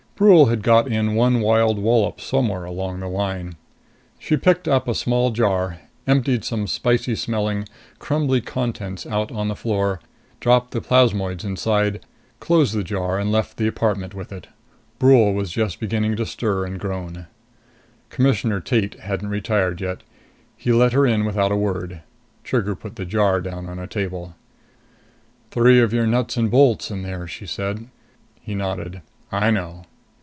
[0.17, 3.55] Brule had got in one wild wallop somewhere along the line.
[4.19, 9.55] She picked up a small jar, emptied some spicy smelling, crumbly contents out on the
[9.55, 9.97] table,
[10.39, 12.01] dropped the plasmoids inside,
[12.39, 14.45] closed the jar and left the apartment with it.
[14.99, 17.25] Brule was just beginning to stir and groan.
[18.11, 20.03] Commissioner Tate hadn't retired yet.
[20.55, 22.01] He let her in without a word.
[22.43, 24.35] Trigger put the jar down on a table.
[25.49, 27.87] "Three of your nuts and bolts in there," she said.
[28.39, 29.01] He nodded.
[29.31, 29.85] "I know."